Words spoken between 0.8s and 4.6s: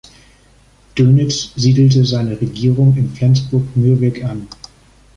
Dönitz siedelte seine Regierung in Flensburg-Mürwik an.